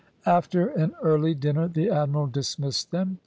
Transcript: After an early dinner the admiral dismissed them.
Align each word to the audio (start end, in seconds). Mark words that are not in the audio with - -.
After 0.25 0.65
an 0.67 0.95
early 1.03 1.35
dinner 1.35 1.67
the 1.67 1.91
admiral 1.91 2.25
dismissed 2.25 2.89
them. 2.89 3.19